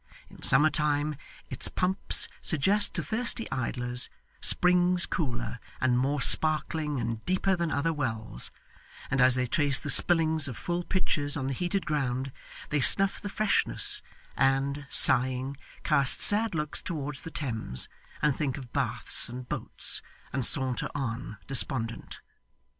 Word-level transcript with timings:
In 0.31 0.41
summer 0.41 0.71
time, 0.71 1.15
its 1.51 1.67
pumps 1.67 2.27
suggest 2.41 2.95
to 2.95 3.03
thirsty 3.03 3.45
idlers, 3.51 4.09
springs 4.41 5.05
cooler, 5.05 5.59
and 5.79 5.95
more 5.95 6.21
sparkling, 6.21 6.99
and 6.99 7.23
deeper 7.27 7.55
than 7.55 7.69
other 7.69 7.93
wells; 7.93 8.49
and 9.11 9.21
as 9.21 9.35
they 9.35 9.45
trace 9.45 9.77
the 9.77 9.91
spillings 9.91 10.47
of 10.47 10.57
full 10.57 10.83
pitchers 10.83 11.37
on 11.37 11.45
the 11.45 11.53
heated 11.53 11.85
ground, 11.85 12.31
they 12.69 12.79
snuff 12.81 13.21
the 13.21 13.29
freshness, 13.29 14.01
and, 14.35 14.87
sighing, 14.89 15.55
cast 15.83 16.19
sad 16.19 16.55
looks 16.55 16.81
towards 16.81 17.21
the 17.21 17.29
Thames, 17.29 17.87
and 18.23 18.35
think 18.35 18.57
of 18.57 18.73
baths 18.73 19.29
and 19.29 19.47
boats, 19.47 20.01
and 20.33 20.43
saunter 20.43 20.89
on, 20.95 21.37
despondent. 21.45 22.21